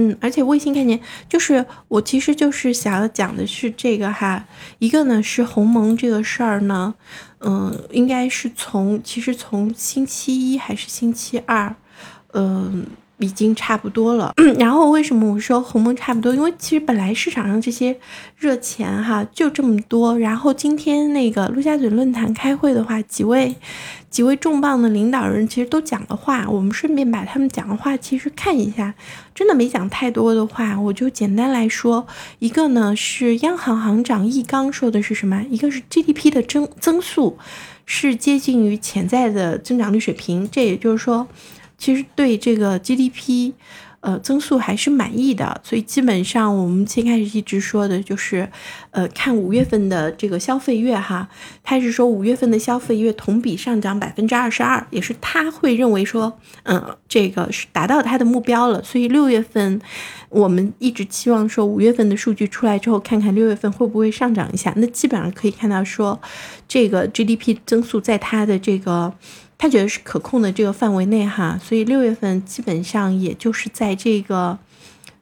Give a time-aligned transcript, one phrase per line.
[0.00, 0.98] 嗯，而且卫星概念
[1.28, 4.46] 就是我其实就是想要讲的是这个哈，
[4.78, 6.94] 一个呢是鸿蒙这个事儿呢，
[7.40, 11.74] 嗯，应该是从其实从星期一还是星期二，
[12.32, 12.86] 嗯。
[13.20, 16.34] 已经差不多了， 然后为什么我说鸿蒙差不多？
[16.34, 17.96] 因为其实本来市场上这些
[18.36, 23.54] 热钱哈就这么多，然后今天那个陆家嘴论坛开会的话，几位
[24.08, 28.94] 几位重磅的领导人其实都讲了话，我们顺便把他们讲的话其实看一下，
[29.34, 32.06] 真的没讲太多的话，我就简单来说，
[32.38, 35.44] 一个呢是央行行长易纲说的是什么？
[35.50, 37.36] 一个是 GDP 的增增速
[37.84, 41.28] 是接近于潜在的增长率水平，这也就是说。
[41.80, 43.54] 其实对这个 GDP，
[44.00, 48.48] 呃，增速还是满意的，所以基本上我们先开始一直说的就是，
[48.90, 51.26] 呃，看五月份的这个消费月哈，
[51.62, 59.80] 他是说五月份的消费月同比上涨百分之二十二，也是他会认为说，嗯，这个是达到他的目标了，所以六月份
[60.28, 66.20] 我们一直期望说五月份的数据出来之后，看看六月份会不会上涨一下，那基本上可以看到说，
[66.68, 69.14] 这个 GDP 增速在它的这个。
[69.62, 74.58] 他觉得是可控的这个范围内哈，所以六月份基本上也就是在这个，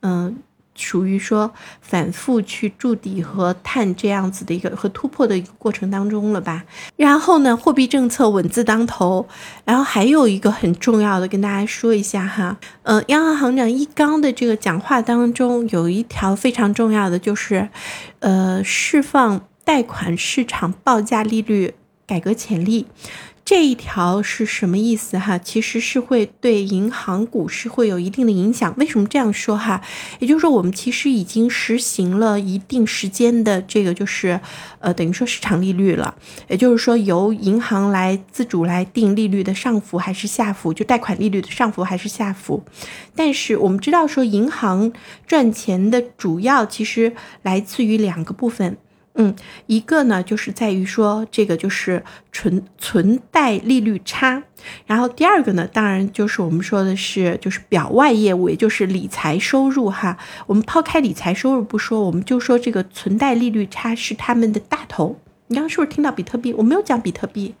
[0.00, 0.38] 嗯，
[0.74, 1.52] 属于说
[1.82, 6.64] 反复去筑底和探这样子的一个和突破的一个过程当中了吧。
[6.96, 9.28] 然后呢，货币政策稳字当头，
[9.66, 17.68] 然后还有一个很重要的跟大家说一下哈，嗯，央行行长易纲的这个讲话当中有一条非常重要的就是，
[18.20, 21.74] 呃，释放贷款市场报价利率
[22.06, 22.86] 改革潜力。
[23.44, 25.36] 这一条是什么意思哈？
[25.36, 28.72] 其实是会对银行股市会有一定的影响。
[28.78, 29.82] 为什么这样说哈？
[30.20, 34.40] 也就是说，我们其实已经实行了一定时间的这个，就是
[34.78, 36.14] 呃，等于说市场利率了。
[36.48, 42.62] 也就是说，由银行来自主来定利率的上浮还是下浮，就贷款利率的上浮还是下浮。
[43.16, 44.92] 但是我们知道说，银行
[45.26, 47.12] 赚钱的主要其实
[47.42, 48.78] 来自于两个部分。
[49.22, 49.32] 嗯，
[49.66, 52.02] 一个呢，就是在于说这个就是
[52.32, 54.42] 存存贷利率差，
[54.84, 60.18] 然后第二个呢，当然就是我们说的是就是表外业务，也就是理财收入哈。
[60.48, 65.16] 我们抛开理财收入不说，我们就说这个存贷利率差是他们的大头。
[65.46, 66.52] 你刚刚是不是听到比特币？
[66.54, 67.54] 我没有讲比特币，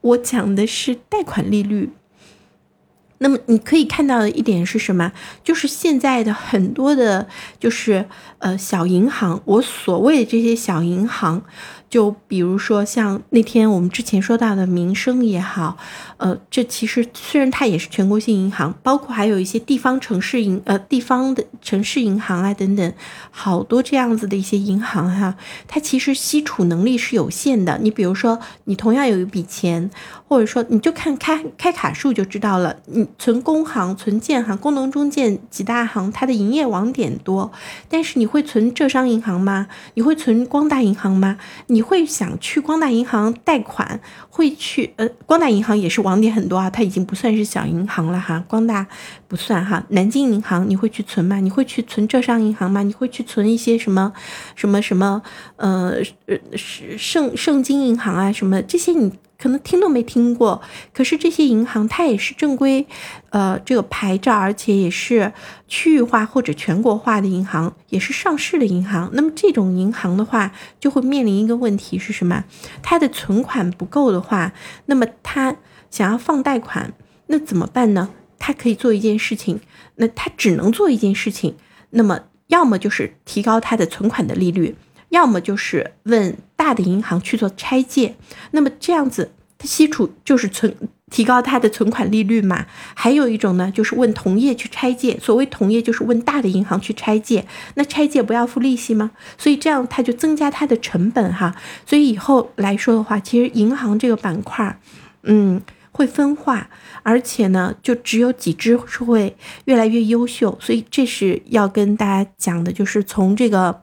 [0.00, 1.90] 我讲的是贷款利率。
[3.22, 5.12] 那么你可以看到的一点是什么？
[5.42, 7.26] 就是现在的很多的，
[7.58, 8.06] 就是
[8.38, 11.42] 呃小银行，我所谓的这些小银行。
[11.88, 15.76] 就比如说像那天我们之前说到的民生也好，
[16.16, 22.94] 呃，这其实虽然它也是全国性银行，包括还有一些地方城市银呃地方的城市银行啊等等，
[23.30, 25.36] 好多这样子的一些银行哈，
[25.68, 27.78] 它其实吸储能力是有限的。
[27.82, 29.90] 你比如说，你同样有一笔钱，
[30.26, 37.50] 或者说你就看开开卡数就知道了，你存工行、存建行、工农中建几大行，它的营业网点多，
[37.88, 39.68] 但是你会存浙商银行吗？
[39.94, 41.38] 你会存光大银行吗？
[41.66, 48.86] 你会想去光大银行贷款，会去呃，光大银行也是网点很多啊，它已经不算是小银行了哈，光大
[49.28, 49.84] 不算哈。
[49.88, 51.40] 南京银行你会去存吗？
[51.40, 52.82] 你会去存浙商银行吗？
[52.82, 54.12] 你会去存一些什么
[54.54, 55.22] 什么什么
[55.56, 55.96] 呃
[56.26, 59.12] 呃盛盛京银行啊什么这些你？
[59.42, 60.62] 可能听都没听过，
[60.94, 62.86] 可是这些银行它也是正规，
[63.30, 65.32] 呃，这个牌照，而且也是
[65.66, 69.10] 区域化或者全国化的银行，也是上市的银行。
[69.14, 72.44] 那么这种银行的话，就会面临一个问题是什么？
[72.82, 74.52] 它的存款不够的话，
[74.86, 75.56] 那么它
[75.90, 76.92] 想要放贷款，
[77.26, 78.10] 那怎么办呢？
[78.38, 79.58] 它可以做一件事情，
[79.96, 81.56] 那它只能做一件事情，
[81.90, 84.76] 那么要么就是提高它的存款的利率。
[85.08, 88.14] 要么就是问大的银行去做拆借，
[88.52, 90.72] 那么这样子它吸储就是存
[91.10, 92.66] 提高它的存款利率嘛。
[92.94, 99.10] 还有一种呢，就是问同业去拆借，所谓同业就是问大的银行去拆借，那拆借不要付利息吗？
[99.36, 101.56] 所以这样它就增加它的成本哈。
[101.84, 104.78] 所以以后来说的话，其实银行这个板块，
[105.24, 106.70] 嗯，会分化，
[107.02, 110.56] 而且呢，就只有几只是会越来越优秀。
[110.60, 113.82] 所以这是要跟大家讲的，就是从这个。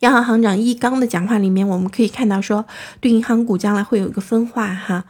[0.00, 2.64] 央行行长易纲的讲话里面，我们可以看到说，
[3.00, 5.04] 对银行股将来会有一个分化哈。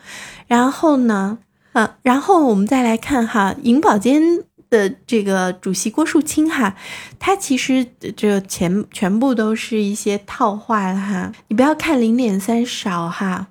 [0.46, 1.38] 然后呢，
[1.72, 4.22] 呃，然后我们再来看哈，银保监
[4.70, 6.74] 的这个主席郭树清哈，
[7.18, 7.86] 他其实
[8.16, 11.32] 这全全部都是一些套话哈。
[11.48, 13.48] 你不要看零点三少哈，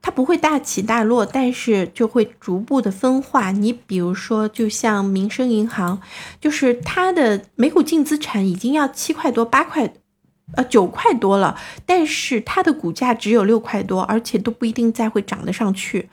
[0.00, 3.50] 它不会大起大落，但是就会逐步的分化。
[3.50, 6.00] 你比如说，就像民生银行，
[6.40, 9.92] 就是它的每股净资产已经要七块多八块。
[10.54, 11.56] 呃，九块多了，
[11.86, 16.08] 但是它的股价只有六块多，而且都不一定再会涨得上去。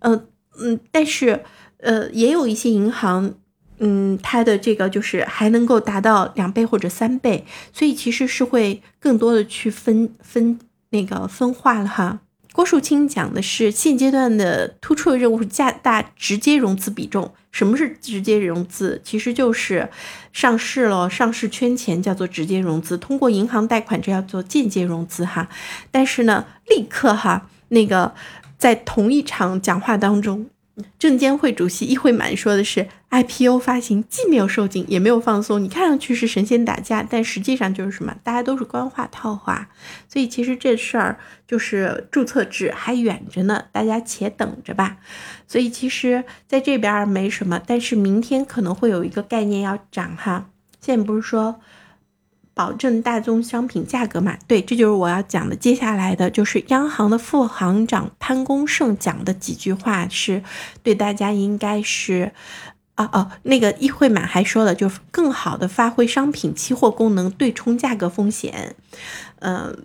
[0.00, 0.24] 呃，
[0.60, 1.42] 嗯，但是
[1.78, 3.34] 呃，也有一些银行，
[3.78, 10.58] 嗯，它的这个就是还能够达到两倍或者三倍，所以其实是会更多的去分分
[10.90, 12.20] 那个分化了哈。
[12.58, 17.32] 郭树清讲的是现阶段的突出的任务是加大直接融资比重。
[17.52, 19.00] 什么是直接融资？
[19.04, 19.88] 其实就是
[20.32, 25.48] 上市了，上市圈钱叫做直接融资，通过银行贷款这叫做间接融资哈。
[25.92, 28.12] 但是呢，立刻哈那个
[28.58, 30.50] 在同一场讲话当中。
[30.98, 35.62] 证监会主席易会满说的是，IPO 发行既没有收紧，也没有放松。
[35.62, 38.14] 你看上去是神仙打架，但实际上就是什么？
[38.22, 39.68] 大家都是官话套话。
[40.08, 44.98] 所以其实这事儿就是注册制还远着呢，大家且等着吧。
[45.46, 50.50] 所以其实在这边没什么，但是明天可能会有一个概念要涨哈。
[50.80, 51.60] 现在不是说。
[52.58, 54.36] 保证大宗商品价格嘛？
[54.48, 55.54] 对，这就是我要讲的。
[55.54, 60.42] 接下来的就是央行的副行长潘功胜讲的几句话，是
[60.82, 62.32] 对大家应该是
[62.96, 68.74] 啊哦，那个易会满还说了，就更好的发挥商品期货功能，对冲价格风险。
[69.38, 69.84] 嗯，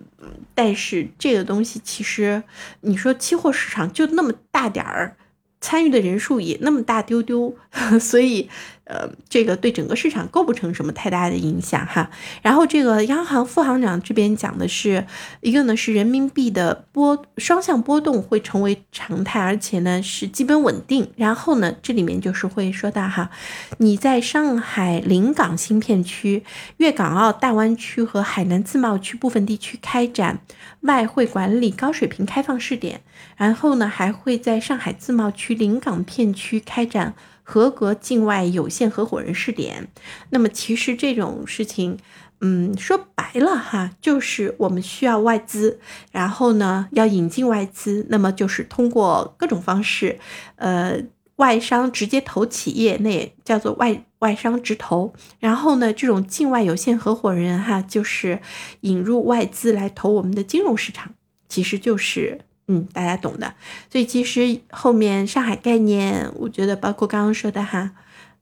[0.52, 2.42] 但是这个东西其实
[2.80, 5.16] 你说期货市场就那么大点儿。
[5.60, 7.56] 参与的人数也那么大丢丢，
[7.98, 8.50] 所以，
[8.84, 12.10] 呃，这个对整个市场构不成什么太大的影响哈。
[12.42, 15.06] 然后，这个央行副行长这边讲的是
[15.40, 21.10] 一个呢是人民币的波双向波动会成为常态，而且呢是基本稳定。
[21.16, 23.30] 然后呢，这里面就是会说到哈，
[23.78, 26.44] 你在上海临港新片区、
[26.76, 30.40] 粤港澳大湾区和海南自贸区部分地区开展
[30.80, 33.00] 外汇管理高水平开放试点，
[33.36, 35.54] 然后呢还会在上海自贸区。
[35.54, 37.14] 临港片区开展
[37.46, 39.86] 合格境外有限合伙人试点，
[40.30, 41.98] 那么其实这种事情，
[42.40, 45.78] 嗯，说白了哈，就是我们需要外资，
[46.10, 50.18] 然后呢要引进外资，那么就是通过各种方式，
[50.56, 50.98] 呃，
[51.36, 58.40] 外商直接投企业，那也叫做外外商直投，然后呢这种境外有限合伙人哈，就是
[58.80, 61.12] 引入外资来投我们的金融市场，
[61.46, 62.40] 其实就是。
[62.66, 63.54] 嗯，大家懂的。
[63.90, 67.92] 所以其实后面上海概念，我觉得包括刚刚说的哈，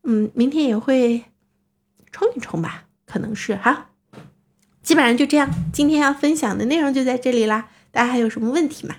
[0.05, 1.25] 嗯，明天也会
[2.11, 3.91] 冲一冲吧，可能是哈。
[4.83, 7.69] 基本上就这样，今天要分享的内容就在这里啦。
[7.91, 8.97] 大家还有什么问题吗？